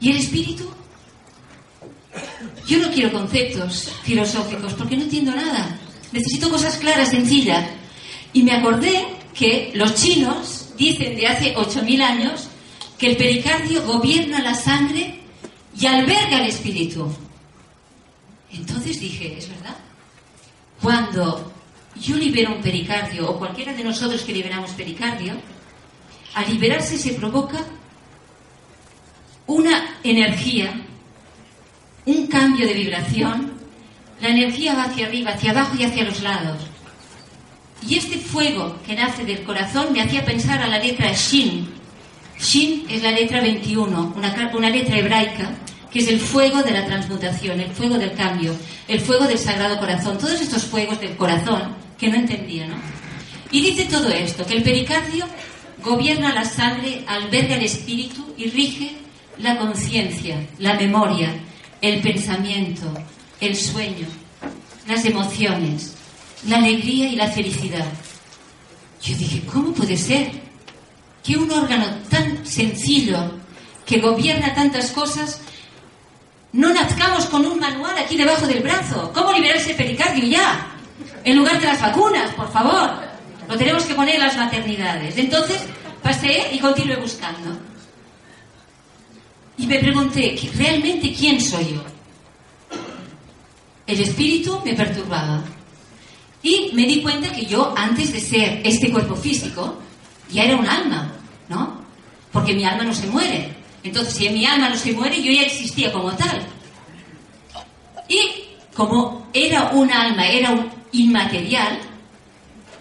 [0.00, 0.68] ¿Y el espíritu?
[2.66, 5.78] Yo no quiero conceptos filosóficos porque no entiendo nada.
[6.12, 7.66] Necesito cosas claras, sencillas.
[8.32, 12.48] Y me acordé que los chinos dicen de hace 8.000 años
[12.98, 15.20] que el pericardio gobierna la sangre
[15.78, 17.08] y alberga el espíritu.
[18.52, 19.76] Entonces dije, ¿es verdad?
[20.82, 21.47] Cuando
[22.00, 25.34] yo libero un pericardio, o cualquiera de nosotros que liberamos pericardio,
[26.34, 27.58] al liberarse se provoca
[29.46, 30.72] una energía,
[32.04, 33.52] un cambio de vibración,
[34.20, 36.58] la energía va hacia arriba, hacia abajo y hacia los lados.
[37.86, 41.68] Y este fuego que nace del corazón me hacía pensar a la letra Shin.
[42.38, 45.50] Shin es la letra 21, una, una letra hebraica
[45.90, 48.54] que es el fuego de la transmutación, el fuego del cambio,
[48.88, 52.76] el fuego del Sagrado Corazón, todos estos fuegos del corazón que no entendía, ¿no?
[53.50, 55.24] Y dice todo esto, que el pericardio
[55.82, 58.92] gobierna la sangre, alberga el espíritu y rige
[59.38, 61.32] la conciencia, la memoria,
[61.80, 62.92] el pensamiento,
[63.40, 64.06] el sueño,
[64.86, 65.94] las emociones.
[66.46, 67.84] la alegría y la felicidad.
[69.02, 70.30] Yo dije, ¿cómo puede ser
[71.24, 73.32] que un órgano tan sencillo,
[73.84, 75.40] que gobierna tantas cosas,
[76.52, 79.10] no nazcamos con un manual aquí debajo del brazo?
[79.12, 80.77] ¿Cómo liberarse el pericardio ya?
[81.28, 82.90] En lugar de las vacunas, por favor.
[83.46, 85.18] Lo tenemos que poner en las maternidades.
[85.18, 85.62] Entonces
[86.02, 87.54] pasé y continué buscando.
[89.58, 91.84] Y me pregunté, ¿realmente quién soy yo?
[93.86, 95.42] El espíritu me perturbaba.
[96.42, 99.78] Y me di cuenta que yo, antes de ser este cuerpo físico,
[100.30, 101.12] ya era un alma,
[101.50, 101.82] ¿no?
[102.32, 103.54] Porque mi alma no se muere.
[103.82, 106.40] Entonces, si mi alma no se muere, yo ya existía como tal.
[108.08, 108.18] Y
[108.74, 111.78] como era un alma, era un inmaterial,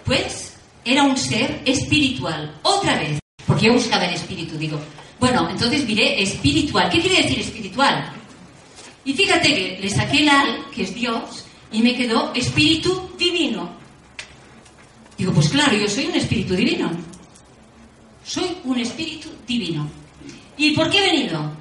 [0.06, 2.60] pues era un ser espiritual.
[2.64, 4.80] Otra vez, porque yo buscaba el espíritu, digo,
[5.20, 6.90] bueno, entonces diré espiritual.
[6.90, 8.12] ¿Qué quiere decir espiritual?
[9.04, 13.70] Y fíjate que le saqué el al, que es Dios, y me quedó espíritu divino.
[15.18, 16.92] Digo, pues claro, yo soy un espíritu divino.
[18.24, 19.90] Soy un espíritu divino.
[20.58, 21.52] ¿Y por qué he venido?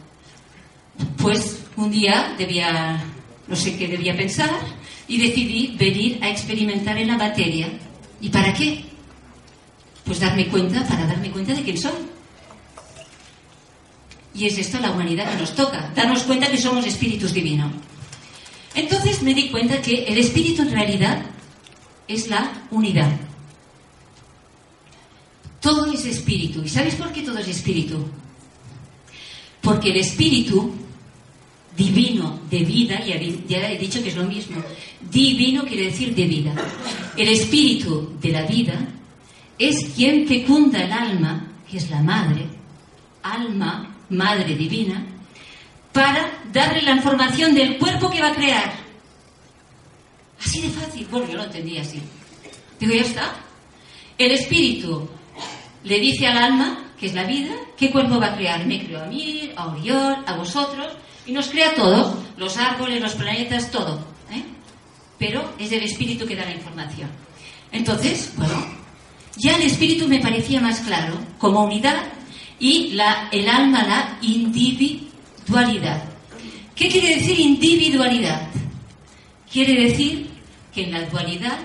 [1.17, 3.03] Pues un día debía,
[3.47, 4.51] no sé qué debía pensar,
[5.09, 7.69] y decidí venir a experimentar en la materia.
[8.21, 8.85] ¿Y para qué?
[10.05, 11.93] Pues darme cuenta, para darme cuenta de quién soy.
[14.35, 17.73] Y es esto la humanidad que nos toca, darnos cuenta que somos espíritus divinos.
[18.75, 21.23] Entonces me di cuenta que el espíritu en realidad
[22.07, 23.11] es la unidad.
[25.61, 26.63] Todo es espíritu.
[26.63, 28.07] ¿Y sabéis por qué todo es espíritu?
[29.63, 30.75] Porque el espíritu
[31.77, 34.63] divino de vida, ya, he dicho que es lo mismo,
[35.11, 36.55] divino quiere decir de vida.
[37.17, 38.79] El espíritu de la vida
[39.59, 42.47] es quien fecunda el alma, que es la madre,
[43.23, 45.05] alma, madre divina,
[45.93, 48.73] para darle la información del cuerpo que va a crear.
[50.39, 51.07] Así de fácil.
[51.11, 52.01] Bueno, yo lo entendía así.
[52.79, 53.35] Digo, ya está.
[54.19, 55.09] El espíritu
[55.85, 58.67] le dice al alma, que es la vida, qué cuerpo va a crear.
[58.67, 60.89] Me creó a mí, a Oriol, a vosotros,
[61.27, 63.99] y nos crea todo, los árboles, los planetas, todo.
[64.31, 64.45] ¿eh?
[65.19, 67.11] Pero es el espíritu que da la información.
[67.73, 68.65] Entonces, bueno,
[69.37, 72.05] ya el espíritu me parecía más claro, como unidad,
[72.59, 76.05] y la, el alma la individualidad.
[76.75, 78.49] ¿Qué quiere decir individualidad?
[79.51, 80.31] Quiere decir
[80.73, 81.59] que en la dualidad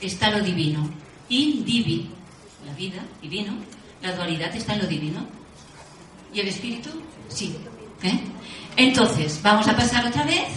[0.00, 0.90] está lo divino.
[1.28, 2.08] Indivi,
[2.66, 3.52] la vida, divino,
[4.02, 5.26] la dualidad está en lo divino.
[6.34, 6.90] ¿Y el espíritu?
[7.28, 7.56] Sí.
[8.02, 8.20] ¿Eh?
[8.76, 10.48] Entonces, vamos a pasar otra vez.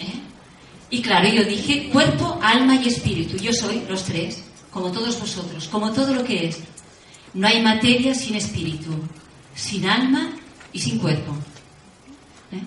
[0.00, 0.20] ¿eh?
[0.90, 3.36] Y claro, yo dije cuerpo, alma y espíritu.
[3.36, 6.58] Yo soy los tres, como todos vosotros, como todo lo que es.
[7.32, 8.90] No hay materia sin espíritu,
[9.54, 10.32] sin alma
[10.72, 11.32] y sin cuerpo.
[12.52, 12.62] ¿Eh?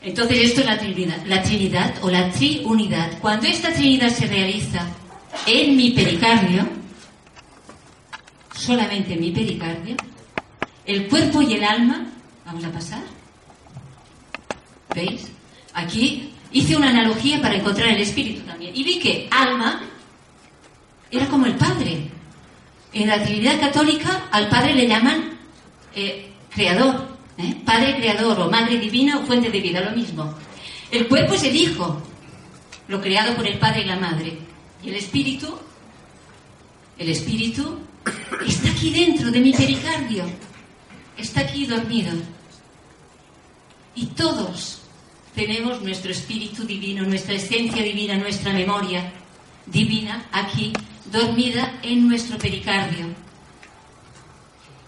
[0.00, 3.18] Entonces esto es la Trinidad, la Trinidad o la Triunidad.
[3.20, 4.86] Cuando esta Trinidad se realiza
[5.46, 6.66] en mi pericardio,
[8.54, 9.96] solamente en mi pericardio,
[10.86, 12.06] el cuerpo y el alma,
[12.46, 13.15] vamos a pasar,
[14.96, 15.28] ¿veis?
[15.74, 18.74] Aquí hice una analogía para encontrar el espíritu también.
[18.74, 19.82] Y vi que alma
[21.10, 22.10] era como el Padre.
[22.92, 25.38] En la Trinidad Católica al Padre le llaman
[25.94, 27.06] eh, creador,
[27.36, 27.54] ¿eh?
[27.64, 30.34] Padre creador o Madre divina o fuente de vida, lo mismo.
[30.90, 32.02] El cuerpo es el Hijo,
[32.88, 34.38] lo creado por el Padre y la Madre.
[34.82, 35.58] Y el Espíritu,
[36.96, 37.80] el Espíritu
[38.46, 40.24] está aquí dentro de mi pericardio,
[41.18, 42.12] está aquí dormido.
[43.94, 44.85] Y todos
[45.36, 49.12] tenemos nuestro espíritu divino, nuestra esencia divina, nuestra memoria
[49.66, 50.72] divina aquí
[51.12, 53.06] dormida en nuestro pericardio.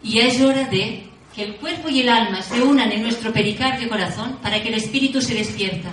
[0.03, 3.91] Y es hora de que el cuerpo y el alma se unan en nuestro pericardio
[3.91, 5.91] corazón para que el espíritu se despierta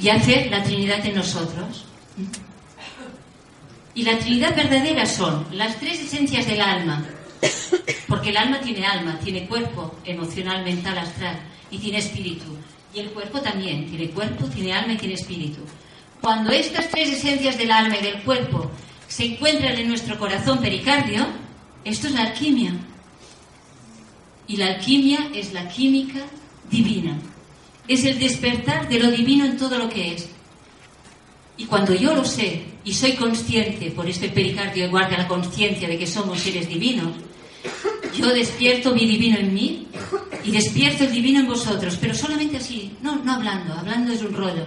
[0.00, 1.86] y hacer la Trinidad en nosotros.
[3.94, 7.04] Y la Trinidad verdadera son las tres esencias del alma,
[8.06, 12.56] porque el alma tiene alma, tiene cuerpo emocional, mental, astral y tiene espíritu.
[12.94, 15.60] Y el cuerpo también tiene cuerpo, tiene alma y tiene espíritu.
[16.20, 18.70] Cuando estas tres esencias del alma y del cuerpo
[19.08, 21.26] se encuentran en nuestro corazón pericardio,
[21.84, 22.72] esto es la alquimia.
[24.48, 26.20] Y la alquimia es la química
[26.70, 27.16] divina.
[27.88, 30.28] Es el despertar de lo divino en todo lo que es.
[31.58, 35.98] Y cuando yo lo sé y soy consciente, por este pericardio guarda la conciencia de
[35.98, 37.12] que somos seres divinos,
[38.16, 39.86] yo despierto mi divino en mí
[40.44, 44.34] y despierto el divino en vosotros, pero solamente así, no, no hablando, hablando es un
[44.34, 44.66] rollo.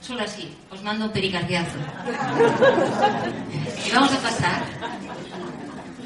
[0.00, 1.76] Solo así, os mando un pericardiazo.
[3.86, 4.64] Y vamos a pasar.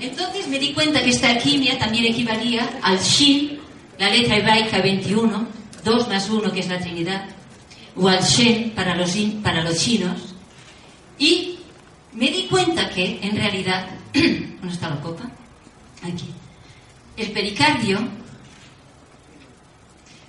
[0.01, 3.61] Entonces me di cuenta que esta alquimia también equivalía al Shin,
[3.99, 5.47] la letra hebraica 21,
[5.85, 7.27] 2 más 1, que es la Trinidad,
[7.95, 10.35] o al Shen para los, para los chinos.
[11.19, 11.59] Y
[12.15, 15.31] me di cuenta que, en realidad, ¿dónde está la copa?
[16.03, 16.27] Aquí.
[17.17, 17.99] El pericardio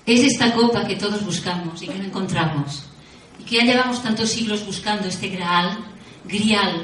[0.05, 2.84] es esta copa que todos buscamos y que no encontramos.
[3.39, 5.77] Y que ya llevamos tantos siglos buscando este graal,
[6.25, 6.84] grial.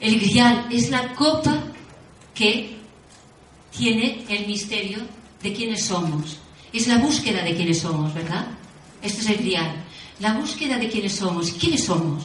[0.00, 1.62] El grial es la copa
[2.34, 2.78] que
[3.76, 4.98] tiene el misterio
[5.42, 6.38] de quiénes somos.
[6.72, 8.46] Es la búsqueda de quiénes somos, ¿verdad?
[9.02, 9.84] Esto es el grial.
[10.20, 11.52] La búsqueda de quiénes somos.
[11.52, 12.24] ¿Quiénes somos?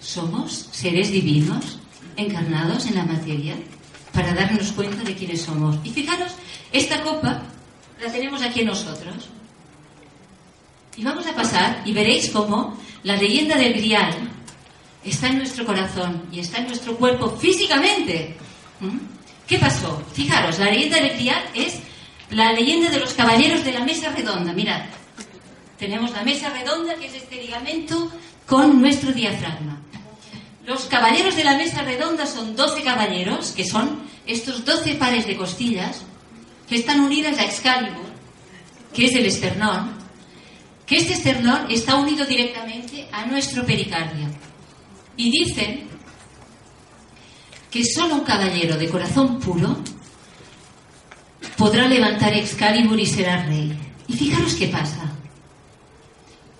[0.00, 1.78] Somos seres divinos
[2.16, 3.54] encarnados en la materia
[4.18, 5.76] para darnos cuenta de quiénes somos.
[5.84, 6.32] Y fijaros,
[6.72, 7.40] esta copa
[8.02, 9.28] la tenemos aquí nosotros.
[10.96, 14.12] Y vamos a pasar y veréis cómo la leyenda del Grial
[15.04, 18.36] está en nuestro corazón y está en nuestro cuerpo físicamente.
[18.80, 18.98] ¿Mm?
[19.46, 20.02] ¿Qué pasó?
[20.12, 21.78] Fijaros, la leyenda del Grial es
[22.30, 24.52] la leyenda de los caballeros de la mesa redonda.
[24.52, 24.82] Mirad,
[25.78, 28.10] tenemos la mesa redonda que es este ligamento
[28.46, 29.77] con nuestro diafragma.
[30.68, 35.34] Los caballeros de la mesa redonda son 12 caballeros, que son estos 12 pares de
[35.34, 36.02] costillas
[36.68, 38.04] que están unidas a Excalibur,
[38.92, 39.92] que es el esternón,
[40.84, 44.26] que este esternón está unido directamente a nuestro pericardio.
[45.16, 45.88] Y dicen
[47.70, 49.74] que solo un caballero de corazón puro
[51.56, 53.74] podrá levantar Excalibur y será rey.
[54.06, 55.14] Y fijaros qué pasa.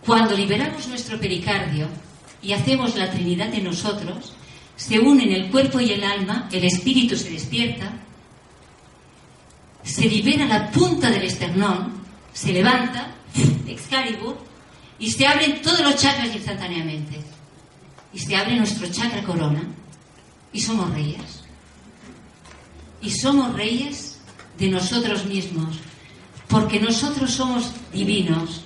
[0.07, 2.08] Cuando liberamos nuestro pericardio,
[2.43, 4.33] y hacemos la Trinidad en nosotros,
[4.77, 7.91] se unen el cuerpo y el alma, el espíritu se despierta,
[9.83, 11.93] se libera la punta del esternón,
[12.33, 13.13] se levanta,
[13.67, 14.37] Excalibur,
[14.99, 17.21] y se abren todos los chakras instantáneamente.
[18.13, 19.63] Y se abre nuestro chakra corona,
[20.53, 21.43] y somos reyes.
[23.01, 24.19] Y somos reyes
[24.59, 25.77] de nosotros mismos,
[26.49, 28.63] porque nosotros somos divinos,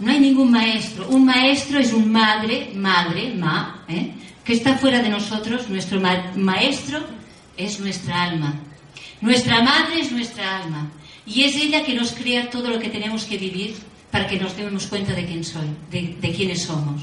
[0.00, 1.08] no hay ningún maestro.
[1.08, 4.12] Un maestro es un madre, madre, ma, ¿eh?
[4.44, 5.68] que está fuera de nosotros.
[5.68, 7.00] Nuestro maestro
[7.56, 8.54] es nuestra alma.
[9.20, 10.90] Nuestra madre es nuestra alma.
[11.26, 13.74] Y es ella que nos crea todo lo que tenemos que vivir
[14.10, 17.02] para que nos demos cuenta de quién soy, de, quiénes somos.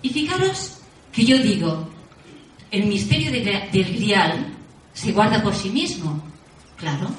[0.00, 0.78] Y fijaros
[1.12, 1.88] que yo digo,
[2.70, 4.46] el misterio de, del grial
[4.92, 6.22] se guarda por sí mismo.
[6.76, 7.10] Claro.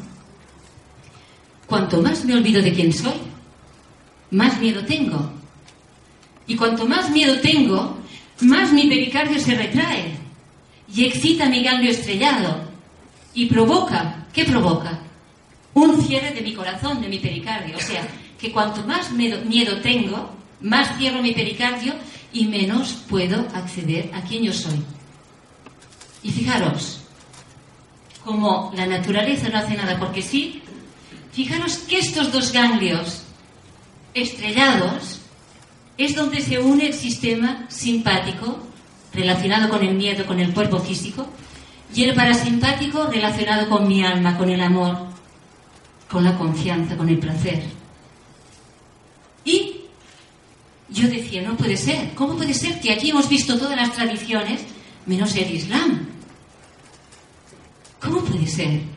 [1.68, 3.33] Cuanto más me olvido de quién soy,
[4.34, 5.32] más miedo tengo.
[6.46, 7.98] Y cuanto más miedo tengo,
[8.42, 10.18] más mi pericardio se retrae
[10.94, 12.70] y excita mi ganglio estrellado
[13.34, 15.00] y provoca, ¿qué provoca?
[15.74, 17.78] Un cierre de mi corazón, de mi pericardio.
[17.78, 18.06] O sea,
[18.38, 21.94] que cuanto más miedo tengo, más cierro mi pericardio
[22.34, 24.84] y menos puedo acceder a quien yo soy.
[26.24, 27.02] Y fijaros,
[28.24, 30.62] como la naturaleza no hace nada porque sí,
[31.32, 33.23] fijaros que estos dos ganglios
[34.14, 35.22] estrellados
[35.98, 38.60] es donde se une el sistema simpático
[39.14, 41.28] relacionado con el miedo, con el cuerpo físico,
[41.94, 44.98] y el parasimpático relacionado con mi alma, con el amor,
[46.10, 47.64] con la confianza, con el placer.
[49.46, 49.82] Y
[50.90, 54.62] yo decía, no puede ser, ¿cómo puede ser que aquí hemos visto todas las tradiciones
[55.06, 56.08] menos el Islam?
[58.00, 58.93] ¿Cómo puede ser?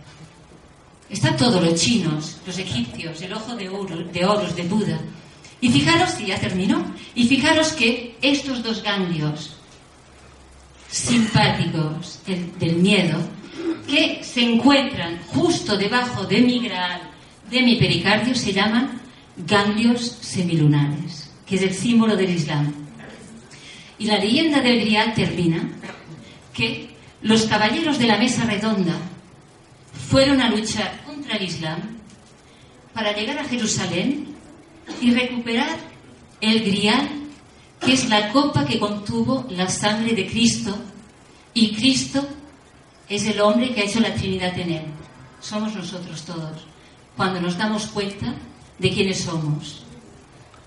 [1.09, 5.01] Está todo, los chinos, los egipcios, el ojo de oro, de Buda.
[5.61, 6.85] Y fijaros que ya terminó.
[7.15, 9.57] Y fijaros que estos dos ganglios
[10.89, 13.19] simpáticos del, miedo,
[13.87, 17.03] que se encuentran justo debajo de mi graal,
[17.51, 19.01] de mi pericardio, se llaman
[19.37, 22.73] ganglios semilunares, que es el símbolo del Islam.
[23.99, 25.69] Y la leyenda del Grial termina
[26.53, 26.91] que
[27.23, 28.95] los caballeros de la mesa redonda
[30.09, 31.81] fueron a luchar contra el Islam
[32.95, 34.35] para llegar a Jerusalén
[35.01, 35.77] y recuperar
[36.41, 37.09] el grial,
[37.81, 40.77] que es la copa que contuvo la sangre de Cristo,
[41.53, 42.27] y Cristo
[43.09, 44.83] es el hombre que ha hecho la Trinidad en él.
[45.41, 46.65] Somos nosotros todos,
[47.17, 48.35] cuando nos damos cuenta
[48.79, 49.83] de quiénes somos.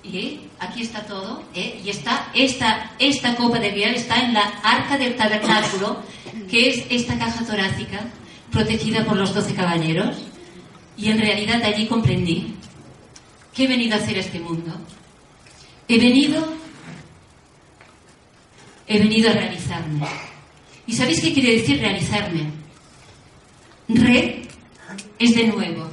[0.04, 1.82] Y aquí está todo, ¿eh?
[1.84, 6.02] y está esta, esta copa de grial está en la arca del tabernáculo,
[6.50, 8.00] que es esta caja torácica
[8.52, 10.18] protegida por los doce caballeros,
[10.98, 12.56] y en realidad allí comprendí
[13.54, 14.74] que he venido a hacer este mundo.
[15.88, 16.46] He venido,
[18.88, 20.06] he venido a realizarme.
[20.86, 22.52] ¿Y sabéis qué quiere decir realizarme?
[23.88, 24.42] Re
[25.18, 25.90] es de nuevo.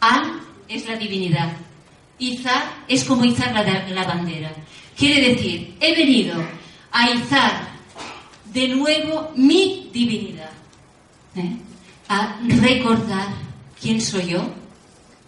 [0.00, 1.52] Al es la divinidad.
[2.18, 4.52] Izar es como izar la, la bandera.
[4.96, 6.34] Quiere decir, he venido
[6.92, 7.68] a izar
[8.52, 10.50] de nuevo mi divinidad.
[11.36, 11.56] ¿eh?
[12.10, 13.28] A recordar
[13.80, 14.42] quién soy yo,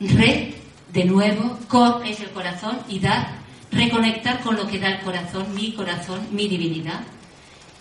[0.01, 0.53] re,
[0.93, 5.55] de nuevo, cor es el corazón y dar reconectar con lo que da el corazón,
[5.55, 7.01] mi corazón, mi divinidad.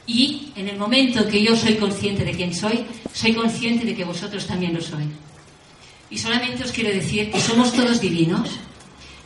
[0.05, 4.05] Y en el momento que yo soy consciente de quién soy, soy consciente de que
[4.05, 5.07] vosotros también lo sois.
[6.11, 8.51] Y solamente os quiero decir que somos todos divinos,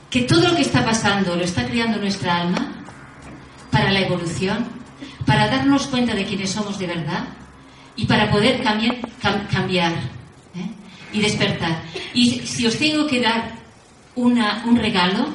[0.09, 2.85] que todo lo que está pasando lo está creando nuestra alma
[3.71, 4.67] para la evolución,
[5.25, 7.27] para darnos cuenta de quiénes somos de verdad
[7.95, 8.97] y para poder cambiar,
[9.51, 10.69] cambiar ¿eh?
[11.13, 11.81] y despertar.
[12.13, 13.53] Y si os tengo que dar
[14.15, 15.27] una, un regalo,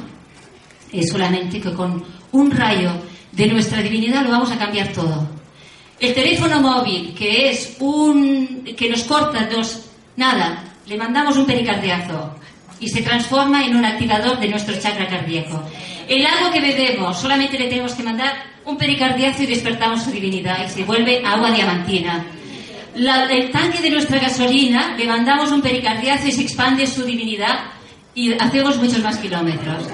[0.92, 2.92] es solamente que con un rayo
[3.32, 5.28] de nuestra divinidad lo vamos a cambiar todo.
[5.98, 12.34] El teléfono móvil, que es un que nos corta dos, nada, le mandamos un pericardiazo
[12.80, 15.62] y se transforma en un activador de nuestro chakra cardíaco.
[16.08, 18.32] El agua que bebemos, solamente le tenemos que mandar
[18.64, 22.24] un pericardiazo y despertamos su divinidad y se vuelve agua diamantina.
[22.94, 27.70] El tanque de nuestra gasolina, le mandamos un pericardiazo y se expande su divinidad
[28.14, 29.84] y hacemos muchos más kilómetros.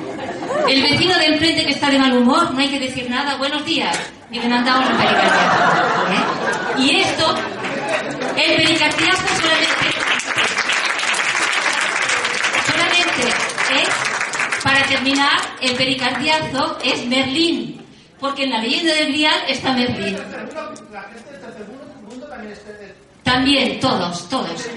[0.68, 3.64] El vecino de enfrente que está de mal humor, no hay que decir nada, buenos
[3.64, 3.96] días,
[4.30, 6.06] y le mandamos un pericardiazo.
[6.10, 6.82] ¿eh?
[6.82, 7.34] Y esto,
[8.36, 9.86] el pericardiazo solamente,
[12.66, 13.28] solamente
[13.82, 17.80] es, para terminar, el pericardiazo es Merlín,
[18.18, 20.16] porque en la leyenda del Grial está Merlín.
[23.22, 24.68] También, todos, todos.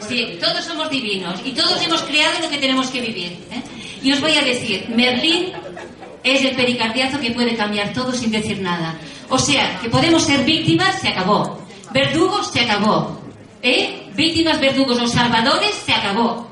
[0.00, 3.32] Sí, todos somos divinos y todos hemos creado lo que tenemos que vivir.
[3.50, 3.62] ¿eh?
[4.02, 5.52] Y os voy a decir, Merlín
[6.24, 8.96] es el pericardiazo que puede cambiar todo sin decir nada.
[9.28, 11.60] O sea, que podemos ser víctimas, se acabó.
[11.92, 13.20] Verdugos, se acabó.
[13.62, 14.10] ¿Eh?
[14.14, 16.49] Víctimas, verdugos o salvadores, se acabó.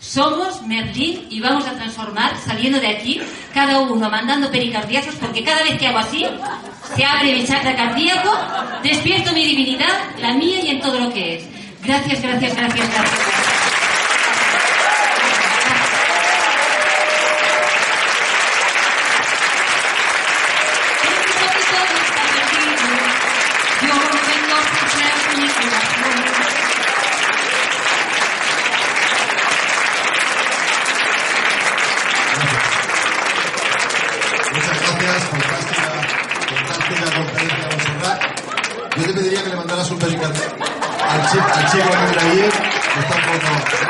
[0.00, 3.20] Somos Merlín y vamos a transformar saliendo de aquí,
[3.52, 6.26] cada uno mandando pericardiazos, porque cada vez que hago así,
[6.96, 8.30] se abre mi chakra cardíaco,
[8.82, 11.44] despierto mi divinidad, la mía y en todo lo que es.
[11.84, 13.59] Gracias, gracias, gracias, gracias.
[41.30, 43.89] Así, así, así,